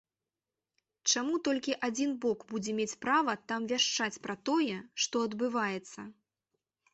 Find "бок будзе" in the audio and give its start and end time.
2.23-2.73